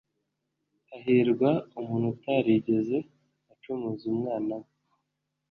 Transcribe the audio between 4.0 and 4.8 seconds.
umunwa we,